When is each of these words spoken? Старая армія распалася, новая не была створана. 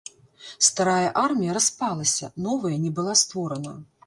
Старая 0.67 1.09
армія 1.25 1.57
распалася, 1.59 2.31
новая 2.47 2.73
не 2.87 2.91
была 2.97 3.13
створана. 3.23 3.77